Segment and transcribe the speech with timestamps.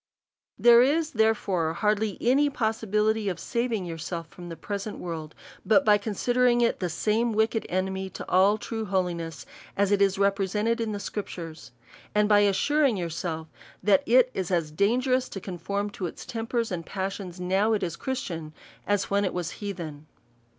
[0.57, 5.99] There is, therefore, hardly any possibility of saving yourself from the present world, but by
[5.99, 9.45] considering it as the same wicked enemy to all true holiness,
[9.77, 11.71] as it is represented in the scriptures;
[12.15, 13.47] and by assuring your self,
[13.83, 17.95] that it is as dangerous to conform to its tempers and passions, now it is
[17.95, 18.53] Christian,
[18.87, 20.07] as when it was hea then.